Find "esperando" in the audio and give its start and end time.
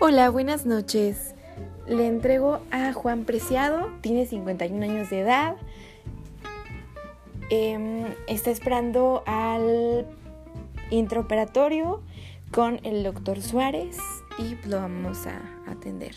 8.50-9.22